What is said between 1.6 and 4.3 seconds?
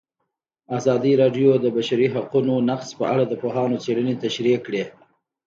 د بشري حقونو نقض په اړه د پوهانو څېړنې